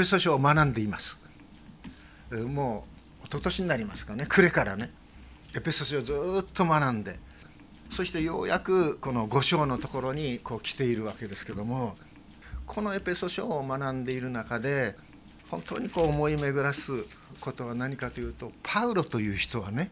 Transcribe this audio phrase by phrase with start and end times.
[0.00, 1.18] ペソ書を学んでいます。
[2.30, 2.86] も
[3.22, 4.24] う一昨年になりますかね。
[4.26, 4.90] 暮れからね。
[5.54, 7.18] エペソ書をずっと学んで。
[7.90, 11.98] そしてようやくこの5章のところにこう来ているわけですけども。
[12.66, 14.96] このエペソ書を学んでいる中で
[15.50, 17.04] 本当にこう思い巡らす
[17.40, 19.90] ことは何かというとパウロという人はね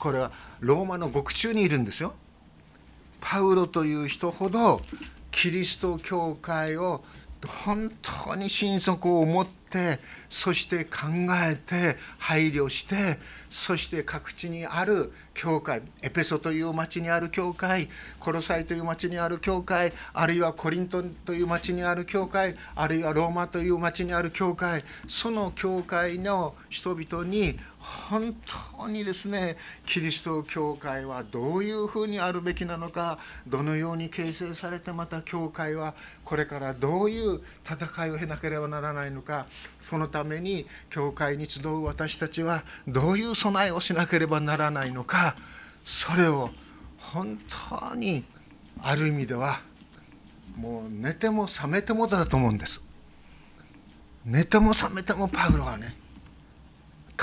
[0.00, 2.14] これはローマの獄中にいるんですよ。
[3.20, 4.82] パウロという人ほど
[5.30, 7.04] キリスト教会を
[7.46, 9.98] 本当に心底を持って
[10.28, 11.06] そして考
[11.50, 13.18] えて配慮して
[13.50, 17.88] そして各地にある教会エペソという町にある教会
[18.20, 28.34] コロサイという町にある教会あるいはコリントンという町にある教会あるいはローマという町にある教会その教会の人々に本
[28.78, 39.46] 当にですねキリスト教会はどういうふうにあるべきなのかどのように形成されてまた教会はこれからどういう戦いを経なければならないのか
[39.80, 45.36] そのために教会に集う私たちはどういう備えをしなければならないのか
[45.84, 46.50] それを
[46.98, 47.38] 本
[47.70, 48.24] 当に
[48.80, 49.60] ある意味では
[50.56, 52.82] もう寝ても覚めてもだと思うんです。
[54.24, 55.96] 寝ても覚めてもパウロはね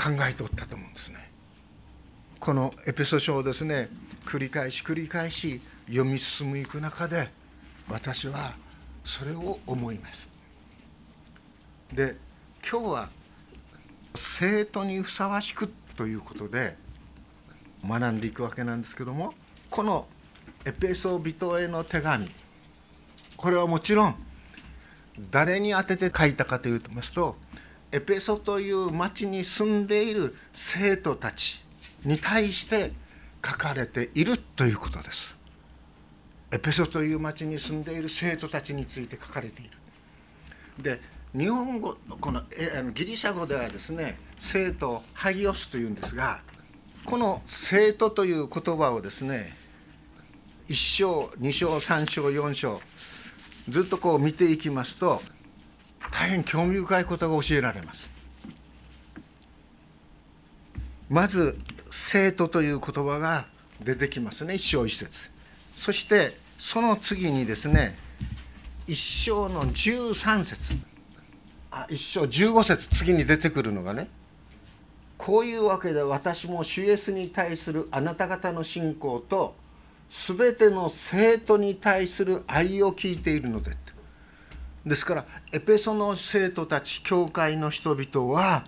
[0.00, 1.30] 考えておったと思うんですね。
[2.38, 3.90] このエペソ書をですね
[4.24, 7.28] 繰り返し繰り返し読み進むいく中で
[7.86, 8.54] 私は
[9.04, 10.30] それを思います。
[11.92, 12.16] で
[12.66, 13.08] 今日は
[14.14, 16.76] 生徒にふさわしくということで
[17.86, 19.34] 学んでいくわけなんですけども
[19.68, 20.06] この
[20.64, 22.30] エペソ人への手紙
[23.36, 24.14] これはもちろん
[25.30, 27.36] 誰に宛てて書いたかというとますと
[27.92, 31.60] エペソという町に住んでいる生徒たち
[32.04, 32.92] に対して
[33.44, 35.34] 書かれているということです。
[36.52, 39.70] エペソという町に住んでいる生徒たちについて書かれている。
[40.82, 41.00] で
[41.36, 42.42] 日本語この
[42.92, 46.40] ギリシャ語ではですね生徒ハギオスというんですが
[47.04, 49.52] この生徒という言葉をですね
[50.68, 52.80] 1章2章3章4章
[53.68, 55.22] ずっとこう見ていきますと
[56.10, 58.10] 大変興味深いことが教えられます。
[61.08, 61.58] まず
[61.90, 63.46] 生徒という言葉が
[63.80, 64.54] 出てきますね。
[64.54, 65.30] 一章一節。
[65.76, 67.96] そしてその次にですね
[68.86, 70.74] 一章の13節。
[71.70, 72.88] あ一章15節。
[72.88, 74.08] 次に出てくるのがね
[75.20, 79.54] こういうわけで私も主イエスに対するあなた方の信仰と
[80.10, 83.72] 全ての生徒に対する愛を聞いているので
[84.84, 88.64] ですからエペソの生徒たち教会の人々は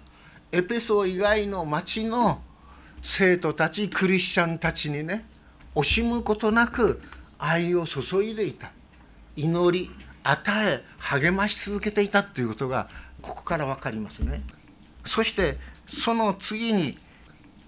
[0.53, 2.43] エペソ以外の町の
[3.01, 5.25] 生徒たちクリスチャンたちにね
[5.75, 7.01] 惜しむことなく
[7.39, 8.71] 愛を注いでいた。
[9.35, 9.91] 祈り
[10.23, 12.89] 与え励まし続けていたということが
[13.23, 14.43] ここから分かりますね。
[15.05, 15.59] そして
[15.89, 16.99] その次に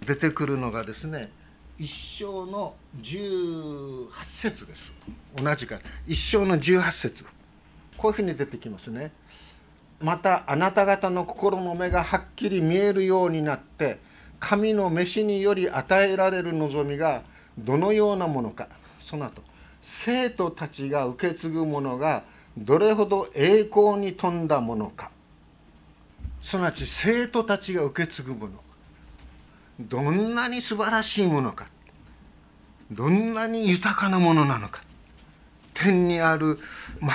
[0.07, 1.31] 出てくるのがですね
[1.79, 4.93] 一章の18節です。
[5.37, 5.81] 同じか。
[6.07, 7.25] 一章の18節。
[7.97, 9.13] こういうふうに出てきますね。
[10.01, 13.99] またあなた方の心の目がはっきり見えるようになって
[14.41, 17.23] 神の飯により与えられる望みが
[17.57, 18.69] どのようなものか。
[19.01, 19.43] その後
[19.83, 22.25] 生徒たちが受け継ぐものが
[22.57, 25.11] どれほど栄光に富んだものか。
[26.43, 28.53] すなわち生徒たちが受け継ぐもの。
[29.81, 31.67] どんなに素晴らしいものか。
[32.91, 34.83] どんなに豊かなものなのか。
[35.73, 36.59] 天にある
[37.01, 37.11] 全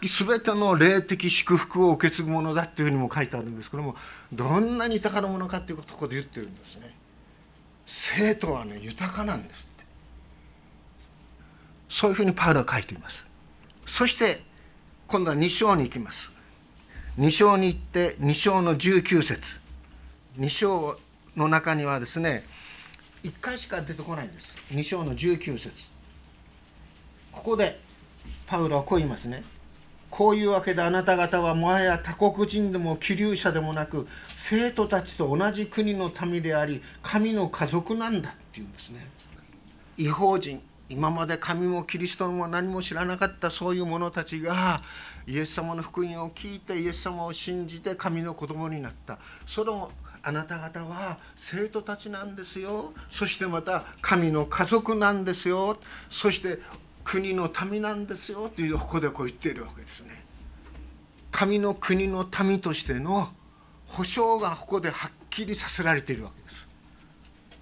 [0.00, 3.70] く全ての霊的祝福を受け継ぐものだっていうふうにも書いてあるんです。
[3.70, 3.96] けども
[4.32, 6.94] どんなに豊かなものかっていうことここで言ってるんですね。
[7.86, 9.84] 生徒はね豊かなんですって。
[11.88, 13.26] そういうふうにパウロは書いています。
[13.86, 14.42] そして
[15.06, 16.30] 今度は2章に行きます。
[17.18, 19.58] 2章に行って2章の19節。
[20.38, 20.98] 2章
[21.36, 22.44] の中にはですね
[23.24, 24.56] 1回しか出てこないんです。
[24.70, 25.70] 2章の19節。
[27.32, 27.80] ここで
[28.46, 29.42] パウロはこう言いますね。
[30.10, 39.06] こういうわけであなた方はもはや他国人でも気流者でもなく生徒たちと同じ国の民であり神の家族なんだっていうんですね。
[39.96, 44.82] 違法人今まで神もキリストも何も知らなかったそういう者たちが
[45.26, 49.18] イエス様の福音を聞いてイエス様を信じて神の子供になった。
[49.46, 49.90] その
[50.22, 52.92] あなた方は生徒たちなんですよ。
[53.10, 55.78] そしてまた神の家族なんですよ。
[56.08, 56.58] そして
[57.08, 60.10] 国の民なんですよというここでこう言っているわけですね。
[61.30, 63.30] 神の国の民としての
[63.86, 66.68] 保証がここではっきりさせられているわけです。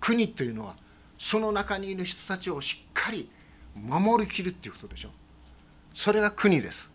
[0.00, 0.74] 国というのは
[1.16, 3.30] その中にいる人たちをしっかり
[3.76, 5.10] 守りきるっていうことでしょ。
[5.94, 6.90] それが国です。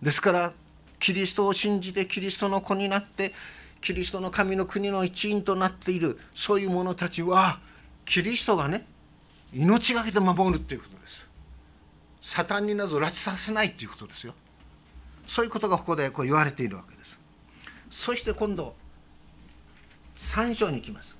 [0.00, 0.52] ですから
[1.00, 3.34] キリストを信じてキリストの子になって
[3.80, 7.58] キリストの神の国の一員となっているそういう者たちは
[8.04, 8.86] キリストがね
[9.52, 11.29] 命がけで守るっていうことです
[12.20, 14.34] サタンになぞ拉致させないっていうことですよ。
[15.26, 17.16] そういうことがここでこう言われているわけです。
[17.90, 18.74] そして今度
[20.16, 21.16] 3章に行きます。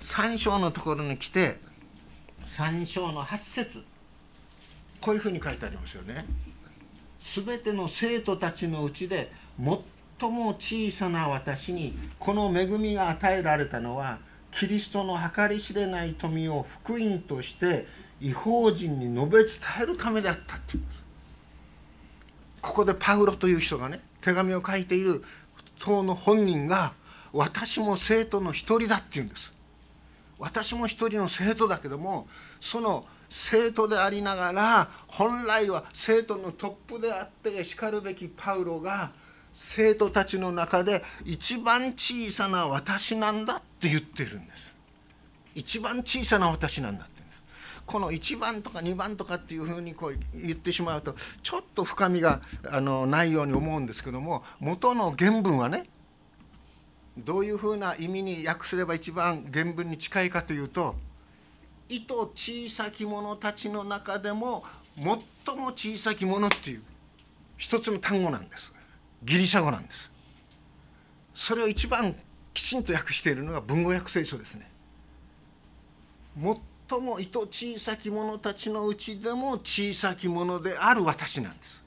[0.00, 1.60] 3章のところに来て
[2.42, 3.84] 3章の8節。
[5.00, 6.24] こういうふうに書いてありますよね。
[7.20, 9.30] すべての生徒たちのうちで
[10.18, 14.18] 最も小さな私にこの恵みが与えられたのは
[14.52, 17.86] キリストの計り知れない富を福音として
[18.22, 19.50] 違法人に述べ伝
[19.82, 21.04] えるためであったっていうんです。
[22.60, 25.24] ここでパウロという人がね手紙を書いている
[25.80, 26.92] 党の本人が
[27.32, 29.52] 私も生徒の一人だっていうんです。
[30.38, 32.28] 私も一人の生徒だけども
[32.60, 39.10] その生徒でありながら本来は生徒のトップであってしかるべきパウロが
[39.54, 44.74] 生徒たちの中で一番小さな私なんだって言ってるんです。
[45.54, 47.04] 一番小さな私なんだ
[47.92, 55.84] この1番とか2番とかっていうふうにこう言ってしまうとちょっと深みがあのないように思うんですけども元の原文はね
[57.18, 60.94] どういうふうな意味に訳すれば一番原文に近いかというと
[61.90, 64.64] 「意図小さき者たちの中でも
[64.96, 66.82] 最も小さき者」っていう
[67.58, 68.72] 一つの単語なんです。
[69.22, 70.10] ギリシャ語なんです。
[71.34, 72.16] それを一番
[72.54, 74.70] きちんと訳しているのが文語訳聖書ですね。
[76.92, 81.82] 最も意図小さき者たちのうちでも小さき者である私なんです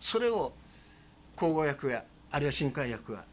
[0.00, 0.52] それを
[1.34, 3.24] 口語訳やあるいは新海訳は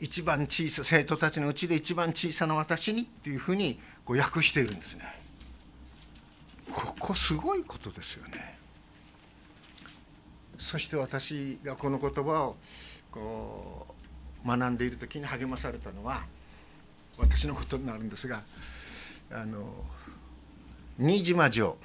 [0.00, 5.04] 一番小さ生徒たちのうちで一番小さな私にっていうふうにこう訳しているんですね。
[6.70, 8.58] ここすごいことですよね。
[10.58, 12.56] そして私がこの言葉を
[13.10, 13.86] こ
[14.44, 16.24] う学んでいる時に励まされたのは
[17.16, 18.42] 私のことになるんですが
[19.30, 19.66] あの
[20.98, 21.76] 新島城。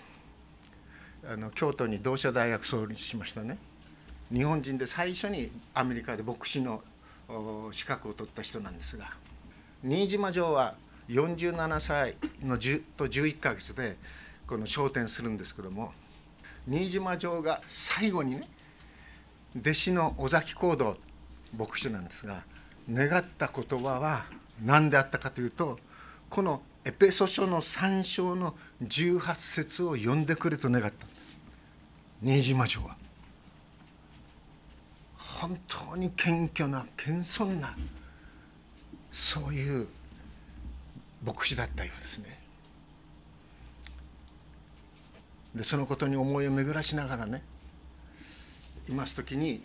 [1.23, 3.57] あの京都に同志社大学創立しましたね。
[4.33, 6.81] 日本人で最初にアメリカで牧師の
[7.71, 9.11] 資格を取った人なんですが。
[9.83, 10.75] 新島城は
[11.09, 13.97] 47歳の10と11ヶ月で
[14.47, 15.93] この昇天するんですけども。
[16.67, 18.43] 新島城が最後にね
[19.59, 20.97] 弟子の尾崎行動
[21.57, 22.43] 牧師なんですが
[22.91, 24.25] 願った言葉は
[24.63, 25.79] 何であったかというと
[26.29, 31.07] このエペソ書の3章の18節を読んでくれと願った
[32.23, 32.95] 新島城は。
[35.17, 37.75] 本当に謙虚な謙遜な
[39.11, 39.87] そういう
[41.23, 42.39] 牧師だったようですね。
[45.55, 47.43] でそのことに思いを巡らしながらね
[48.89, 49.61] います時に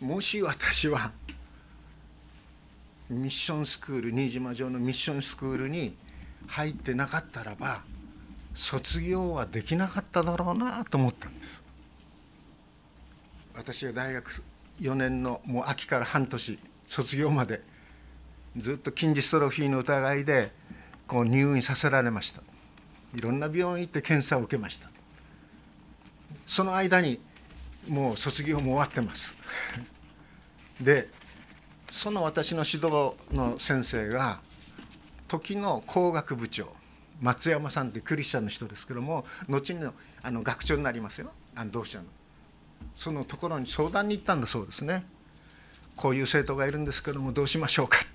[0.00, 1.12] もし私は
[3.08, 5.96] ミッションスクール新島城のミッションスクールに
[6.48, 7.82] 入ってなかったらば
[8.54, 11.62] 卒業はできなかっただろうなと思ったんです。
[13.54, 14.42] 私は大学
[14.80, 16.58] 4年のもう秋から半年
[16.88, 17.62] 卒業まで
[18.56, 20.50] ずっと筋ジストロフィーの疑いで
[21.06, 22.42] こう入院させられました。
[23.14, 24.90] いろんな病院行って検査を受けました。
[26.46, 27.20] その間に
[27.88, 29.34] もう卒業も終わってます。
[30.80, 31.08] で
[31.96, 34.40] その私の指導の先生が
[35.28, 36.68] 時の工学部長
[37.22, 39.82] 松山さんってクリスチャンの人ですけども後に
[40.22, 41.30] あの学長になりますよ。
[41.54, 42.04] あの同志社の。
[42.94, 45.06] そのところに相談に行ったんだそうですね。
[45.96, 48.06] こういう生徒がいるんですけどもどうしましょうかって。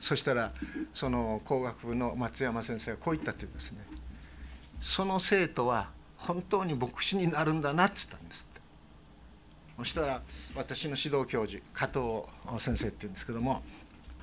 [0.00, 0.54] そしたら
[0.94, 3.80] その工学部の松山先生がこう言ったって言うんですね。
[4.80, 8.51] その生徒は本当に牧師になるんだなって言ったんです。
[9.82, 10.22] そしたら
[10.54, 13.62] 私の指導教授加藤先生って言うんですけども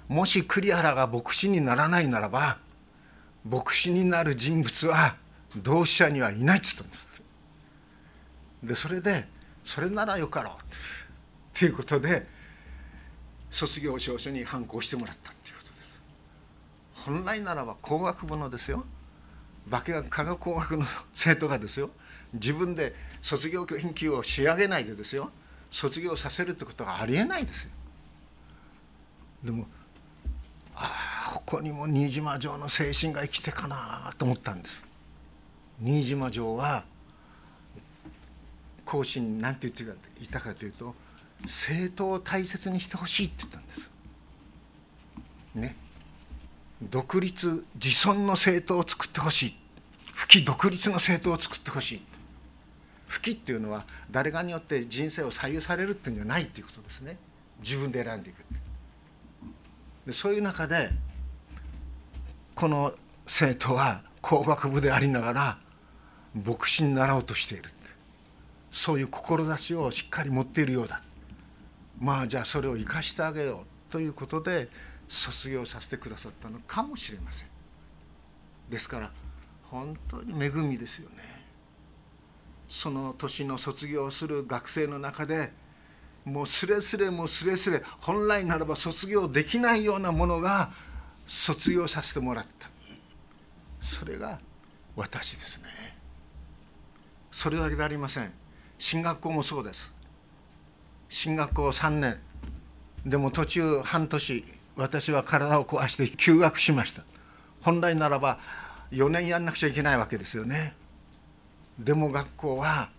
[0.07, 2.57] もし栗原が牧師にならないならば
[3.43, 5.15] 牧師になる人物は
[5.57, 7.21] 同志社にはいないって言ったんです
[8.63, 9.27] でそれで
[9.65, 10.57] それならよかろうっ
[11.53, 12.25] ていうことで
[13.51, 16.01] 卒業証書に反抗してもらったっていうことです。
[17.05, 18.85] 本来ならば工学部のですよ。
[19.69, 21.89] 化学化学工学の生徒がですよ。
[22.33, 25.31] 自分で卒業研究を仕上げないでですよ。
[25.71, 27.69] 卒業させるってことはありえないですよ
[29.43, 29.65] でも
[30.75, 34.88] ああここにも新島城の精神が生きてかなと思ったんです
[35.79, 36.83] 新島城は
[38.85, 40.95] 講師に何て言っていたかというと
[41.43, 43.91] 政党を大切にしてほしいって言ったんです。
[45.55, 45.75] ね。
[46.81, 49.55] 独立自尊の政党を作ってほしい
[50.13, 52.01] 不起独立の政党を作ってほしい
[53.09, 57.17] 吹きっていうのは誰かによって人生を左右されるっていうんじゃないっていうことですね。
[57.61, 58.37] 自分で選んでいく
[60.05, 60.89] でそういう中で
[62.55, 62.93] この
[63.27, 65.57] 生徒は工学部でありながら
[66.33, 67.69] 牧師になろうとしている
[68.71, 71.01] そういう志をしっかり持っているようだ。
[71.99, 74.69] まあじゃあそれを生かしてあげようということで
[75.07, 77.47] 卒業させてくださったのかもしれません。
[78.69, 79.11] ですから
[79.63, 81.28] 本当に恵みですよね。
[82.69, 85.51] その年の卒業する学生の中で
[86.23, 90.71] もうすれすれもうすれすれ本来ならば卒業できないようなものが
[91.25, 92.69] 卒業させてもらった。
[93.81, 94.39] それが
[94.95, 95.65] 私ですね。
[97.31, 98.31] それだけでありません。
[98.77, 99.93] 進学校もそうです。
[101.09, 102.19] 進学校3年。
[103.05, 104.45] でも途中半年
[104.75, 107.03] 私は体を壊して休学しました。
[107.61, 108.39] 本来ならば
[108.91, 110.75] 4年やんなくちゃいけないわけですよね。
[111.79, 112.89] でも学校は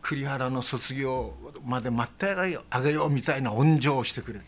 [0.00, 2.34] 栗原の卒業まで待って
[2.70, 4.46] あげようみたいな恩情をしてくれて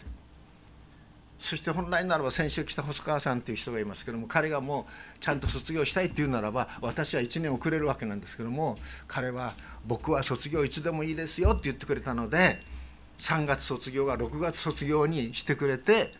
[1.38, 9.54] そして本来ならば先週来た細川さんという人がいますけども彼がもうちゃんと卒業したいっていうならば私は1年遅れるわけなんですけども彼は
[9.87, 12.62] 僕は卒業いつでもいいですよって言ってくれたので
[13.18, 16.14] 3月卒業が6月卒業にしてくれて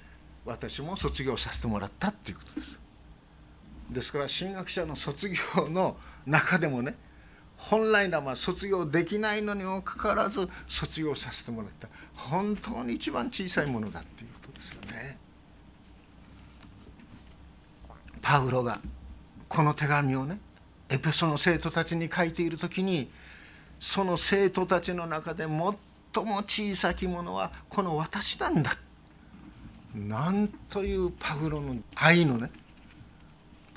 [0.45, 2.79] 私も卒業させてもらったっていうことです。
[3.91, 5.37] ですから進学者の卒業
[5.69, 6.97] の中でもね
[7.57, 15.19] 本来なら卒業できないのにもかかわらず卒業させてもらった本当に一番小さいものだっていうことですよね。
[18.21, 18.81] パウロが
[19.49, 20.41] この手紙をね
[20.89, 23.11] エペソの生徒たちに書いている時に
[23.81, 25.75] その生徒たちの中で最も
[26.39, 28.77] 小さきものはこの私なんだ
[29.95, 32.51] なんというパウロの愛のね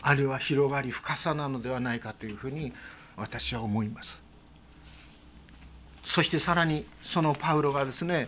[0.01, 2.73] あるいは広がり深さなのではないかというふうに
[3.19, 4.21] 私は思います。
[6.03, 8.27] そしてさらにそのパウロがですね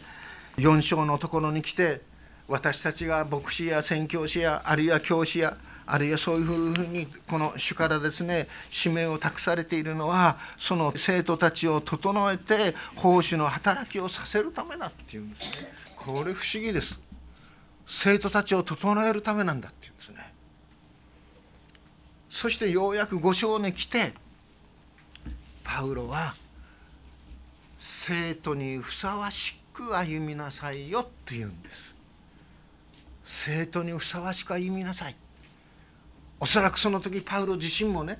[0.57, 2.01] 4章のところに来て
[2.47, 5.57] 私たちが牧師や宣教師やあるいは教師や
[5.87, 15.73] あるいはそういうふうにこの主からですね使命を託されているのはその生徒たちを整えて奉仕の働きをさせるためだっていうんですね。
[15.95, 16.99] これ不思議です。
[17.87, 20.33] 生徒たちを整えるためなんだっていうんですね。
[22.29, 24.13] そしてようやく5章に来て
[25.73, 26.35] パウロは
[27.79, 31.95] 生徒にふさわしく歩みなさいよって言うんです。
[33.23, 35.15] 生徒にふさわしく歩みなさい。
[36.41, 38.19] おそらくその時パウロ自身もね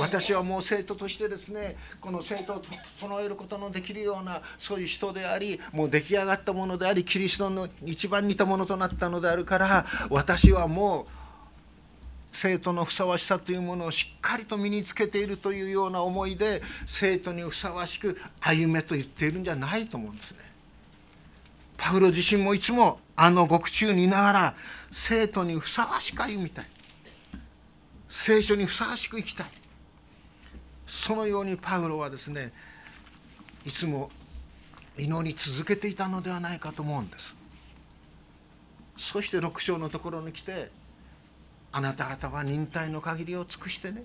[0.00, 2.62] 私はもう生徒としてですねこの生徒を
[2.98, 11.06] 整えることのできるようなそういう人でありもう出来上がったものでありキリストの一番似たものとなったのであるから私はもう
[12.32, 20.38] 生徒のふさわしさというものをしっかりと身につけているというような思いで生徒にふさわしく歩めと言っているんじゃないと思うんですね。
[21.76, 24.54] パウロ自身もいつもあの獄中にいながら
[24.92, 26.66] 生徒にふさわしく歩みたい。
[28.08, 29.46] 聖書にふさわしく生きたい。
[30.86, 32.52] そのようにパウロはですね
[33.64, 34.10] いつも
[34.96, 37.34] 祈り続けていたのではないかと思うんです。
[38.96, 40.70] そして6章のところに来て
[41.72, 44.04] あなた方は忍耐の限りを尽くしてね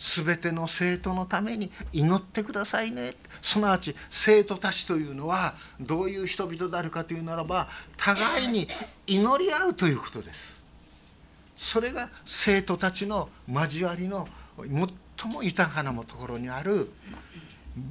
[0.00, 3.14] 全ての生徒のために祈ってくださいね。
[3.42, 7.68] すなわち生徒たちというのはどういう人々であるかというならば
[7.98, 8.66] 互いに
[9.06, 10.56] 祈り合うということです。
[11.54, 14.26] それが生徒たちの交わりの
[15.18, 16.90] 最も豊かなところにある。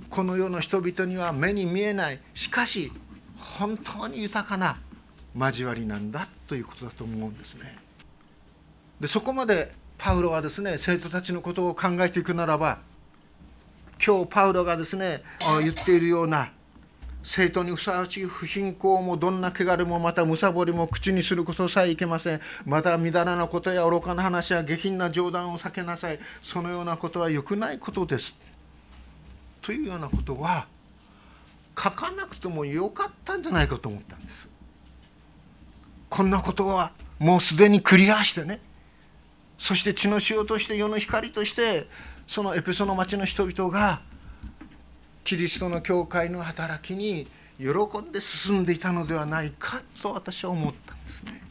[0.10, 2.20] この世の人々には目に見えない。
[2.34, 2.92] しかし
[3.38, 4.80] 本当に豊かな
[5.38, 7.78] 交わりなんだということだと思うんですね。
[9.00, 12.80] でそこまでパウロはですね生徒たちのことを考えていくならば
[14.06, 15.24] 今日パウロがですね
[15.62, 16.52] 言っているような
[17.22, 22.42] 生徒にふさわしい不貧困もどんな汚れもまたむさぼりも口にすることさえいけません。
[22.66, 26.20] またみだらなことや愚かな話や下品な冗談を避けなさい。
[26.42, 28.34] そのようなことは良くないことです。
[29.62, 30.66] というようなことは
[31.78, 34.50] 書かなくてもよかったんじゃないかと思ったんです。
[36.10, 38.62] こんなことはもうすでにクリアしてね
[39.60, 41.88] そして血の潮として世の光として
[42.28, 44.02] そのエペソの町の人々が
[45.26, 47.28] キリストの教会の働きに
[47.60, 51.42] 喜んで進んでいたのではないかと私は思ったんですね。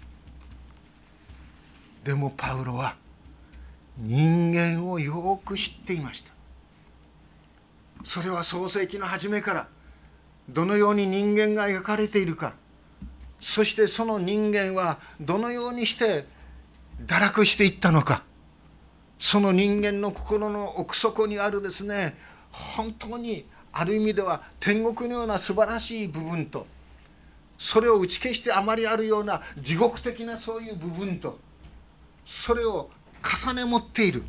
[2.03, 2.97] でもパウロは
[3.99, 6.33] 人間をよく知っていました。
[8.05, 9.69] それは創世紀の初めから
[10.49, 12.55] どのように人間が描かれているか
[13.41, 16.27] そしてその人間はどのようにして
[17.07, 18.25] 堕落していったのか。
[19.19, 22.17] その人間の心の奥底にあるですね
[22.53, 26.69] 本当にある意味では天国のような素晴らしい部分と
[27.59, 31.37] それを打ち消してあまりあるような地獄的なそういう部分と
[32.25, 32.91] それを
[33.45, 34.23] 重ね持っている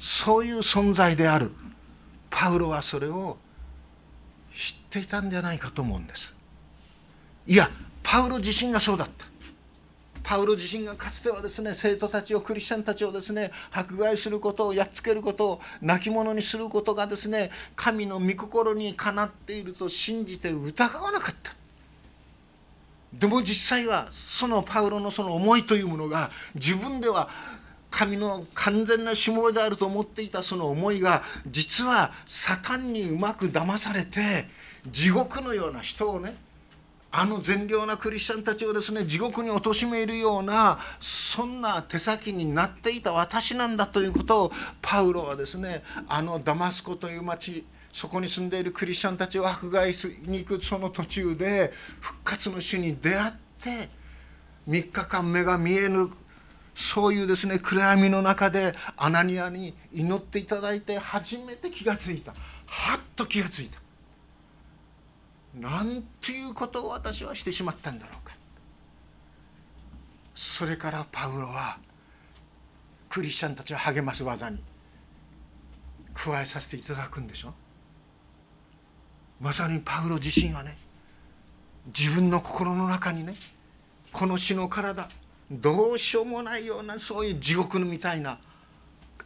[0.00, 1.52] そういう存在である。
[2.28, 3.38] パウロはそれを
[4.54, 6.32] 知っていたんじゃないかと思うんです。
[7.46, 7.70] いや
[8.02, 9.27] パウロ自身がそうだった。
[10.28, 21.54] パウロ自身がかつてはですね生徒たちをクリスチャンたちをですね迫害することをやっつけることを亡き者にすることがですね神の御心にかなっていると信じて疑わなかった。
[23.14, 27.30] でも実際はそのパウロのその思いというものが自分では
[27.90, 34.46] 神の完全なしもべであると思っていたその思いが実はサタンにうまく騙されて
[34.92, 36.36] 地獄のような人をね
[37.10, 53.88] あの善良なクリスチャンたちをですね地獄に貶めるようなそんな手先になっていた私なんだということをパウロはですねあのダマスコという町そこに住んでいるクリスチャンたちを迫害しに行くその途中で復活の主に出会って
[54.68, 56.10] 3日間目が見えぬ
[56.76, 62.32] そういうですね暗闇の中でアナニアに祈っていただいて初めて気がついた。
[62.66, 63.80] はっと気がついた。
[65.60, 68.34] なんていうことを私はしてしまったんだろうか。
[70.34, 71.78] それからパウロは
[73.08, 74.62] クリスチャンたちを励ます技に
[76.14, 77.54] 加えさせていただくんでしょ。
[79.40, 80.76] まさにパウロ自身はね
[81.86, 83.34] 自分の心の中にね
[84.12, 85.08] この死の体
[85.50, 88.38] どうしようもないようなそういう地獄みたいな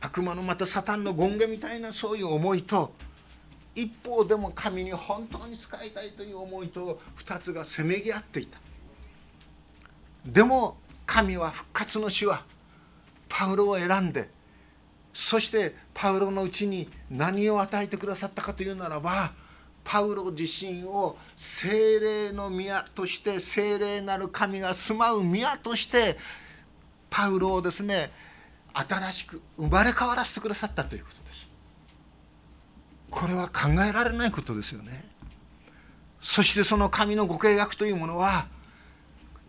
[0.00, 2.94] 悪魔のまたサタンの権限みたいなそういう思いと
[3.74, 8.58] 一方でも神に本当に仕えたいという思いと2つがせめぎ合っていた。
[10.26, 10.76] でも
[11.06, 12.44] 神は復活の死は
[13.28, 14.28] パウロを選んで
[15.12, 19.32] そしてパウロのうちに何を与えてくださったかというならば
[19.84, 26.16] パウロ自身を精霊の宮として精霊なる神が住まう宮として
[27.10, 28.12] パウロをですね
[28.72, 31.51] 新しく生まれ変わらせてくださったということです。
[33.12, 35.04] これは考えられないことですよね。
[36.20, 38.46] そしてその神のご計画というものは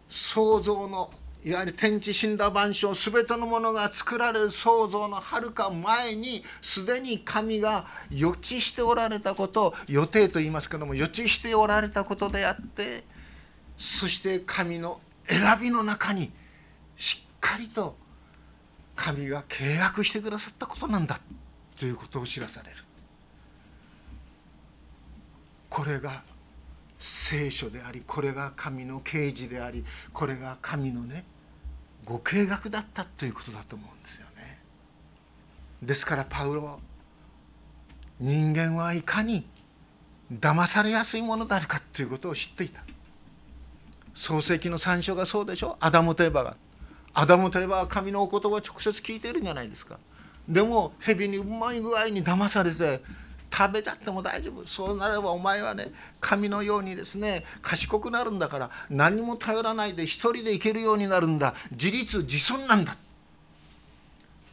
[0.09, 1.11] 創造の
[1.45, 13.03] いわゆる天地死んだ万象全てのものが作られる創造のはるか前にすでに神が予知しておられたこと予定と言いますけども予知しておられたことであって
[13.77, 16.31] そして神の選びの中に
[16.97, 17.95] しっかりと
[18.95, 21.19] 神が契約してくださったことなんだ
[21.77, 22.77] ということを知らされる。
[25.73, 26.21] これが
[26.99, 29.83] 聖書でありこれが神の啓示であり
[30.13, 31.23] これが神のね
[32.05, 34.59] ご計画だったということだと思うんですよね。
[35.81, 36.79] ですからパウロ
[38.19, 39.47] 人間はいかに
[40.31, 42.83] 騙されやすいものであるかということを知っていた。
[44.13, 46.55] 創世記の三章がそうでしょアダムとエバが。
[47.15, 49.97] アダムとエバは神のお言葉を直接聞いているんじゃないですか。
[50.47, 53.01] でも蛇にうまい具合に騙されて
[53.55, 54.65] 食べちゃっても大丈夫。
[54.65, 61.53] そうなればお前はね神のようにですね賢くなるんだから何も頼らないで一人で行けるようになるんだ。
[61.71, 62.97] 自立自尊なんだ。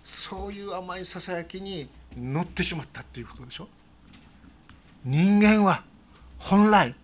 [0.05, 3.69] そういう甘いささやきに乗ってしまったっていうことでしょ。
[5.05, 5.83] 人間は
[6.39, 6.95] 本来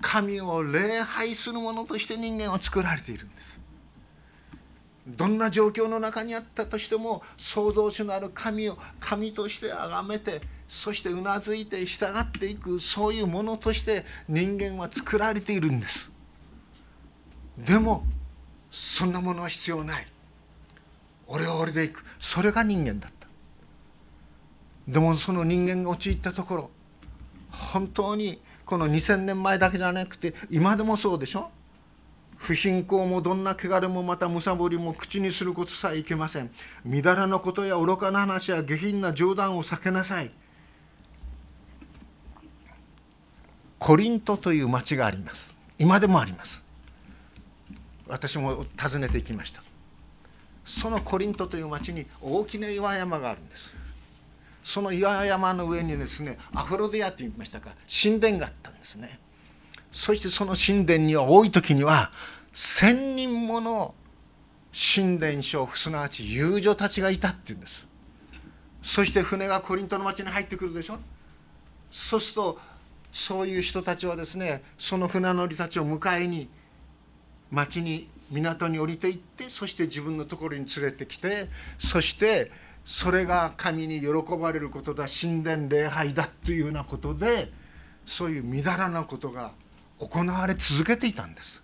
[0.00, 3.60] 神を礼拝するものとして人間は作られているんです。
[5.08, 10.40] どんな状況の中にあったとしても創造主なる神を神として崇めて
[10.72, 16.08] そしてうなずいて従っていくそういうものとして人間は作られているんです。
[17.58, 18.04] でも
[18.70, 20.06] そんなものは必要ない。
[21.26, 22.04] 俺は俺でいく。
[22.20, 23.26] それが人間だった。
[24.86, 26.70] でもその人間が陥ったところ
[27.50, 31.50] 本当にこの2,000年前だけじゃなくて今でもそうでしょ？
[32.36, 36.52] 不貧困もどんな汚れもまたむさぼりも口にすることさえいけません。
[36.84, 40.30] みだらなことや愚かな話や下品な冗談を避けなさい。
[43.80, 45.52] コリントという町があります。
[45.78, 46.62] 今でもあります。
[48.06, 49.62] 私も訪ねていきました。
[50.66, 53.74] そのコリントという町に大きな岩山があるんです。
[54.62, 59.18] その岩山の上にですねアフロディアって言いましたか神殿があったんですね。
[59.90, 62.12] そしてその神殿には多い時には
[62.54, 63.94] 1,000人もの
[64.72, 67.86] 神殿娼婦すなわち遊女たちがいたっていうんです。
[68.82, 70.98] そして船がコリントの町に入ってくるでしょ。
[71.90, 72.58] そうすると
[73.12, 76.48] そういう人たちはですねその船乗りたちを迎えに
[77.50, 82.50] 町に港に降りていってそして自分のところに連れてきてそして
[82.84, 87.52] それが神に喜ばれることだ神殿礼拝だというようなことで
[88.06, 89.52] そういうみだらなことが
[89.98, 91.62] 行われ続けていたんです。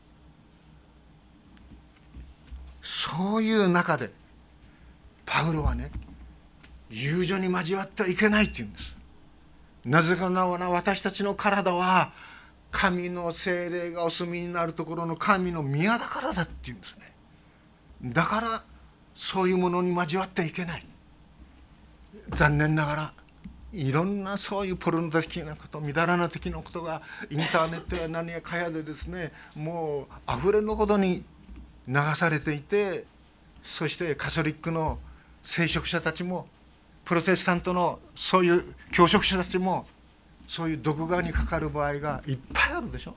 [2.83, 4.11] そういう中で
[5.25, 5.91] パウロはね
[6.91, 8.96] 友情に交わってはいけないって言うんです。
[9.87, 12.13] なぜかな私たちの体は
[12.73, 17.15] 神の精霊がお住みになるところの神の宮だからだって言うんですね。
[18.03, 18.63] だから
[19.15, 20.87] そういうものに交わってはいけない。
[22.31, 23.13] 残念ながら
[23.73, 31.25] いろんなそういうポルノ的なことみだらな的なことがインターネットや何やかやでですねもう溢れのほどに
[31.87, 33.05] 流されていて
[33.63, 34.99] そしてカソリックの
[35.43, 36.49] 聖職者たちも
[37.07, 39.87] プロテスタントのそういう教職者たちも
[40.49, 43.15] そういう毒牙にかかる場合がいっぱいあるでしょ。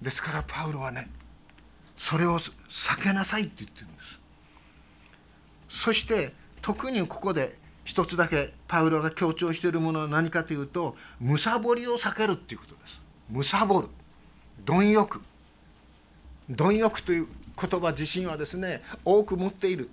[0.00, 1.10] ですからパウロはね
[1.96, 2.50] それを避
[3.02, 3.96] けなさいって言ってるんで
[5.68, 5.82] す。
[5.84, 13.02] そして特にここで一つだけパウロが強調しているものは何かというとむさぼりを避けるっていうことです。
[13.28, 13.88] むさぼる。
[14.64, 15.22] 貪欲。
[16.48, 17.28] 貪欲という
[17.60, 19.90] 言葉自身はですね多く持っている。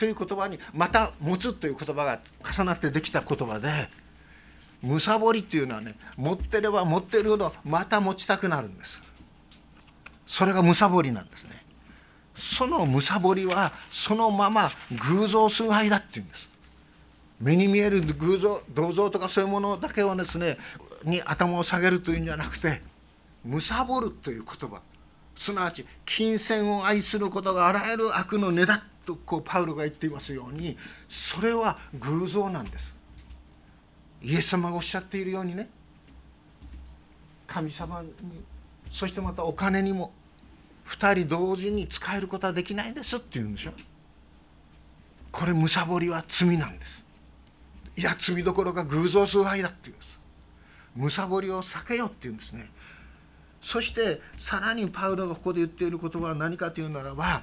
[0.00, 2.20] という言葉にまた持つという言葉が
[2.56, 3.90] 重なってできた言葉で
[4.80, 9.02] むさぼりっていうのはね持ってれば持ってるほどまた持ちたくなるんです。
[10.26, 11.50] それがむさぼりなんですね。
[12.34, 14.70] そのむさぼりはそのまま
[15.10, 16.48] 偶像崇拝だっていうんです。
[17.38, 20.56] 目に見える偶像銅像とかそういうものだけをですね
[21.04, 22.80] に頭を下げるというんじゃなくて
[23.44, 24.80] むさぼるという言葉。
[25.36, 30.76] すなわち金銭を愛することがあらゆる悪の根だとこうパウロが言っていますように
[31.08, 32.94] それは偶像なんです。
[34.22, 35.68] イエス様がおっしゃっているようにね。
[37.46, 38.12] 神様に
[38.92, 40.12] そしてまたお金にも
[40.86, 43.72] 2人同時に使えることはできないんですって言うんでしょ
[45.32, 47.04] これむさぼりは罪なんです。
[47.96, 50.20] いや罪どころか偶像崇拝だって言うんです。
[50.94, 52.70] むさぼりを避けようって言うんですね。
[53.62, 57.42] そしてさらにパウロがここで言っている言葉は何かというならば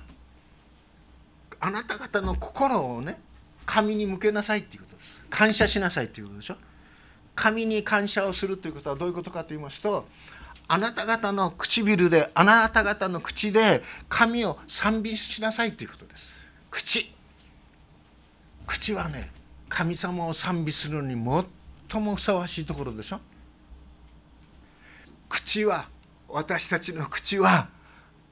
[1.60, 3.20] あなた方の心をね
[3.66, 5.26] 神に向けなさいっていうことです。
[5.30, 6.56] 感謝しなさいっていうことでしょ。
[7.36, 10.08] 神に感謝をするということはどういうことかと言いますと
[10.68, 16.34] あなた方の唇であなた方の口で神を賛美しなさいということです。
[16.72, 17.14] 口。
[18.66, 19.32] 口はね
[19.70, 21.46] 神様を賛美するのに
[21.90, 23.20] 最もふさわしいところでしょ。
[25.30, 25.88] 口は
[26.28, 27.70] 私たちの口は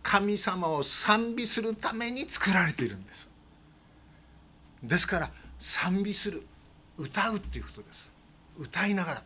[0.07, 3.27] 神様を賛美するために作られているんです。
[4.83, 6.45] ですから賛美する
[6.95, 8.11] 歌うっていうことです。
[8.59, 9.23] 歌いながら。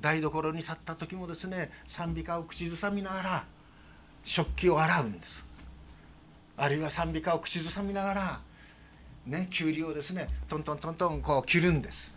[0.00, 3.44] 台所に立った時もですね賛美歌を口ずさみながら
[4.24, 5.44] 食器を洗うんです。
[6.56, 8.40] あるいは賛美歌を口ずさみながら
[9.26, 12.12] ねきゅうりをですねトントントントンこう切るんです。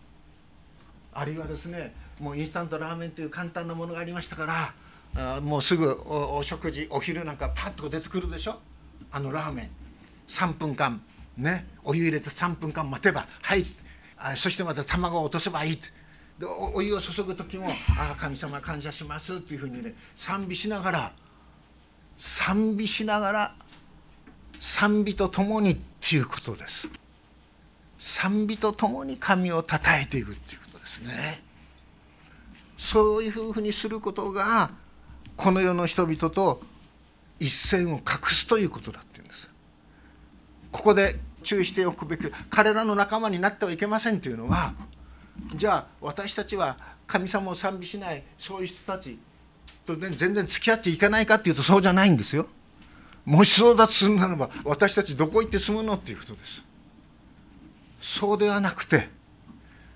[1.12, 4.74] あるいはですねもうインスタントラーメンという簡単なものがありましたから
[5.16, 8.60] あもうすぐお食事お昼なんかパッと出てくるでしょ？
[9.12, 9.70] あのラーメン。
[10.28, 11.02] 3分間。
[11.38, 11.68] ね？
[11.84, 13.66] お湯入れて3分間待てばはい。
[14.18, 15.80] あそしてまた卵を落とせばいい。
[16.40, 17.68] でお湯を注ぐ時も
[17.98, 21.14] 「ああ神様感謝します」っていうふうにね賛美しながら
[22.18, 23.56] 賛美しながら
[24.60, 26.90] 賛美とともにっていうことです。
[27.98, 31.42] 賛美とともに神をたたえていくっていうことですね。
[32.78, 34.70] そういうふうにすることが
[35.38, 36.62] この世の人々と
[37.40, 39.48] 一線を画すということだっていうんです。
[40.72, 44.74] ここで注意しておくべき彼らの仲間になってはいけませんというのは
[45.56, 49.18] じゃあ私たちは神様を賛美しないそういう人たち
[49.86, 52.48] と、ね、全然付き合っていかないかっていうとそうじゃないんですよ。
[53.24, 56.64] もしそうだとするならば私たちどこ行って住むのっていうことです。
[58.02, 59.10] そうではなくて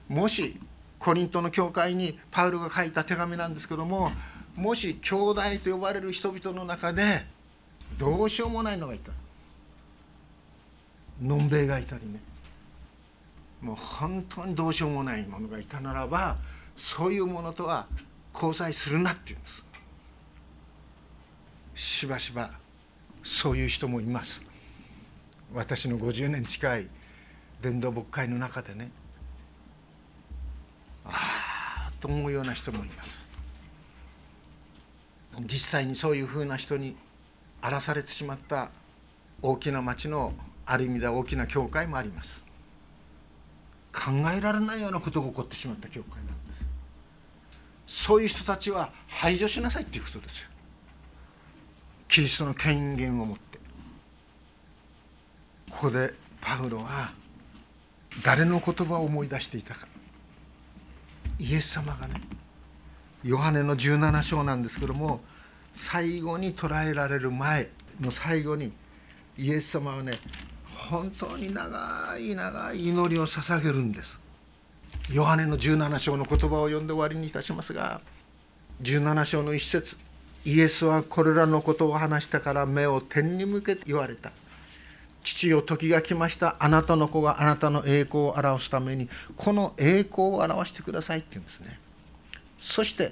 [0.08, 0.60] もし
[1.00, 4.12] コリントの教会にパウロが書いた手紙なんですけども
[4.56, 7.26] もし兄弟と呼ばれる人々の中で
[7.98, 9.12] どうしようもないのがいた。
[11.22, 12.20] のんべいがいたりね。
[13.62, 16.38] もう本当にどうしようもないものがいたならば
[16.76, 17.86] そういうものとは
[18.34, 19.64] 交際するなっていうんです。
[21.76, 22.52] しばしば
[23.24, 24.42] そういう人もいます。
[25.54, 26.88] 私の50年近い
[27.62, 28.90] 伝道牧会の中でね
[31.06, 33.31] ああと思うような人もいます。
[35.46, 36.96] 実際にそういうふうな人に
[37.62, 38.70] 荒らされてしまった
[39.42, 40.34] 大きな町の
[40.66, 42.44] ある意味では大きな教会もあります。
[43.94, 48.04] 考えられないようなことが起こってしまった教会なんです。
[48.06, 50.48] そういう人たちは排除しなさいっていうことですよ。
[52.08, 53.60] キリストの権限を持って。
[55.70, 57.12] ここでパウロは
[58.24, 59.88] 誰の言葉を思い出していたか。
[61.40, 62.22] イエス様がね
[63.24, 65.22] ヨハネの17章なんですけども
[65.74, 68.72] 最後に捕らえられる前の最後に
[69.38, 70.14] イエス様はね
[70.66, 74.20] 本当に長い長い祈りを捧げるんです。
[75.12, 78.02] ヨハネの17章の言葉を読んで終わりにいたしますが
[78.84, 79.96] 17章の一節
[80.44, 84.32] イエスはこれらのことを話したから目を天に向けて言われた。
[85.24, 86.56] 父よ時が来ました。
[86.60, 89.08] あなたの子があなたの栄光を表すために
[89.38, 91.80] この栄光を表してくださいって言うんですね。
[92.60, 93.12] そして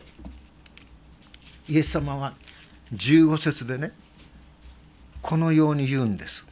[1.68, 2.34] イエス様は
[2.94, 3.92] 15節でね
[5.22, 6.46] このように言うんです。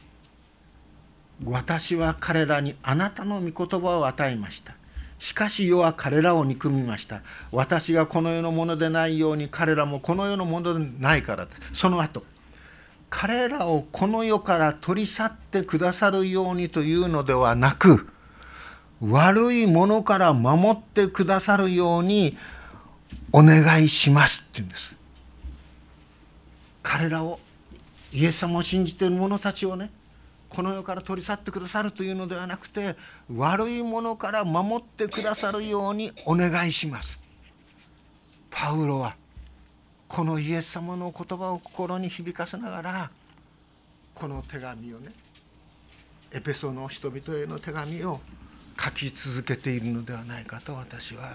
[1.44, 4.74] 私は彼らにあなたの御言葉を与えました。
[5.18, 7.22] しかし世は彼らを憎みました。
[7.50, 11.46] 私がこの世のものでないように彼らもこの世のものでないから。
[11.46, 12.24] ですその後
[13.10, 18.06] 彼らをこの世から取り去ってくださるようにというのではなく
[19.00, 22.36] 悪いものから守ってくださるように
[23.32, 24.97] お願いしますって言うんです。
[26.88, 27.38] 彼らを
[28.14, 29.90] イエス様を信じている者たちをね
[30.48, 32.96] この世から取り去ってくださるというのではなくて
[33.36, 37.22] 悪いものから守ってくださるようにお願いします。
[38.50, 39.16] パウロは
[40.08, 43.10] このイエス様の言葉を心に響かせながら
[44.14, 45.12] この手紙をね
[46.32, 48.18] エペソの人々への手紙を
[48.82, 51.34] 書き続けているのではないかと私は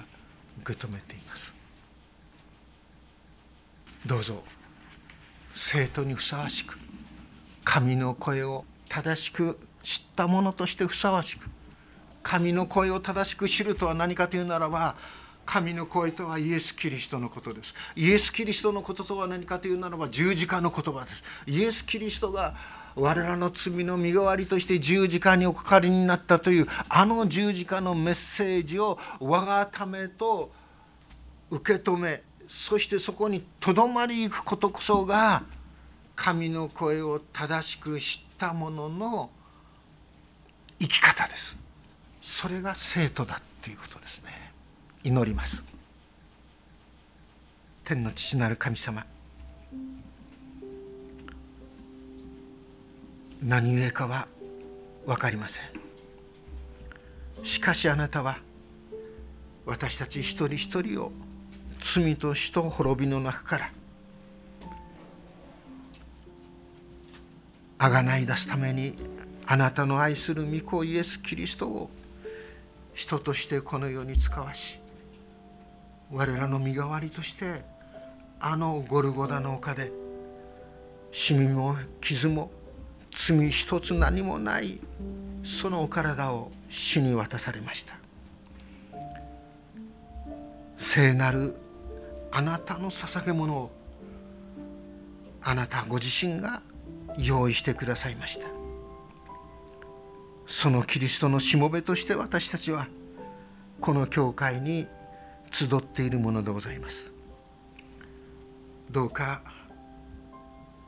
[0.63, 1.53] 受け止めています。
[4.07, 4.43] どうぞ。
[5.53, 6.77] 生徒にふさわしく
[7.63, 11.47] 神の声を正しく知ったものとしてふさわしく
[12.23, 14.95] 神の声を正しく知るとは何かというならば
[15.45, 17.73] 神の声とはイエス・キリストのことです。
[17.97, 21.23] イエス・キリストのこととは何かというならば十字架の言葉です。
[21.47, 22.55] イエス・キリストが
[22.95, 30.51] 我らの罪の身代わりとして十字架におかかりになったというあの十字架のメッセージを我がためと
[31.49, 35.41] 受け止めそしてそこにとどまりいくことこそが
[36.15, 39.31] 神の声を正しく知った者の
[40.79, 41.57] 生き方です。
[42.21, 44.51] それが生徒だっていうことですね。
[45.03, 45.63] 祈ります。
[47.85, 49.03] 天の父なる神様。
[53.41, 54.27] 何故かは
[55.07, 55.63] 分かりません。
[57.43, 58.37] しかしあなたは
[59.65, 61.11] 私たち一人一人を
[61.83, 63.71] 罪と死と滅びの中から
[67.77, 68.95] あがない出すために
[69.45, 71.89] あなたの愛する御子イエス・キリストを
[72.93, 74.79] 人としてこの世に使わし
[76.09, 77.65] 我らの身代わりとして
[78.39, 79.91] あのゴルゴダの丘で
[81.11, 82.49] シミも傷も
[83.11, 84.79] 罪一つ何もない
[85.43, 87.95] そのお体を死に渡されました。
[90.77, 91.55] 聖なる
[92.35, 93.71] あなたの捧げ物を
[95.43, 96.63] あなたご自身が
[97.19, 98.47] 用意してくださいました。
[100.47, 102.87] そのキリストのしもべとして私たちは
[103.79, 104.87] この教会に
[105.51, 107.11] 集っているものでございます。
[108.89, 109.43] どうか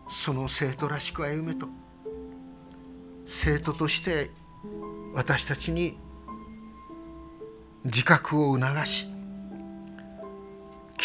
[0.09, 1.67] その生徒らしく歩めと
[3.27, 4.31] 生徒として
[5.13, 5.95] 私たちに
[7.83, 9.14] 自覚を促し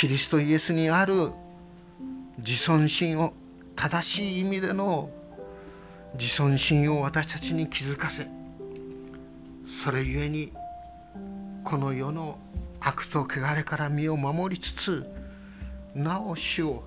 [0.01, 1.31] キリストイエスにある
[2.39, 3.35] 自尊心を
[3.77, 5.11] 正しい意味での
[6.15, 8.27] 自尊心を私たちに気づかせ
[9.67, 10.55] それゆえに
[11.65, 12.39] この世の
[12.81, 15.05] 悪と汚れから身を守りつつ
[15.95, 16.83] なお主を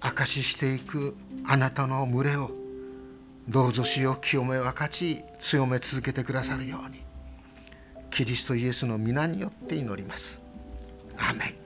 [0.00, 1.14] 証ししていく
[1.46, 2.50] あなたの群れを
[3.50, 7.02] どうぞ死を清め分かち強め続けてくださるように
[8.10, 10.40] キリストイエスの皆によって祈ります。
[11.18, 11.63] アメン